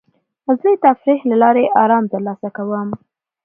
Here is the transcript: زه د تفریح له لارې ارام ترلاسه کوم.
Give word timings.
زه 0.59 0.69
د 0.73 0.75
تفریح 0.85 1.21
له 1.31 1.35
لارې 1.43 1.65
ارام 1.83 2.05
ترلاسه 2.13 2.47
کوم. 2.57 2.89